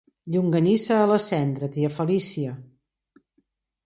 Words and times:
Llonganissa 0.35 0.95
a 1.01 1.09
la 1.11 1.17
cendra, 1.25 1.69
tia 1.75 1.91
Felícia! 1.97 2.55